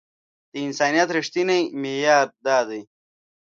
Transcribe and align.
د 0.51 0.53
انسانيت 0.67 1.09
رښتينی 1.17 1.59
معيار 1.81 2.27
دا 2.45 2.59
دی. 2.69 2.81